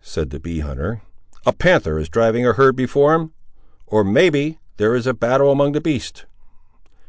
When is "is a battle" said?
4.96-5.52